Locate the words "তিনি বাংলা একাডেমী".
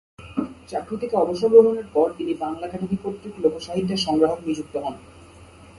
2.17-2.97